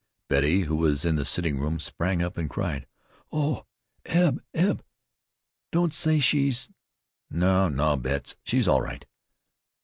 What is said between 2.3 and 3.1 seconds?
and cried: